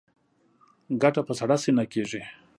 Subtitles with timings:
[1.01, 2.21] ګټه په سړه سینه کېږي.